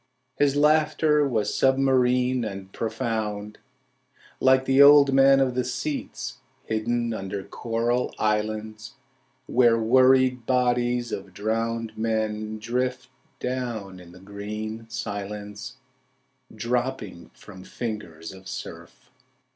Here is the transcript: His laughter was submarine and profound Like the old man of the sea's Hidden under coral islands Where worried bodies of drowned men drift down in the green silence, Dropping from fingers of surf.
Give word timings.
His 0.39 0.55
laughter 0.55 1.27
was 1.27 1.53
submarine 1.53 2.43
and 2.43 2.73
profound 2.73 3.59
Like 4.39 4.65
the 4.65 4.81
old 4.81 5.13
man 5.13 5.39
of 5.39 5.53
the 5.53 5.63
sea's 5.63 6.39
Hidden 6.65 7.13
under 7.13 7.43
coral 7.43 8.11
islands 8.17 8.95
Where 9.45 9.77
worried 9.79 10.47
bodies 10.47 11.11
of 11.11 11.35
drowned 11.35 11.95
men 11.95 12.57
drift 12.57 13.09
down 13.39 13.99
in 13.99 14.11
the 14.11 14.19
green 14.19 14.89
silence, 14.89 15.77
Dropping 16.51 17.29
from 17.35 17.63
fingers 17.63 18.31
of 18.33 18.47
surf. 18.47 19.11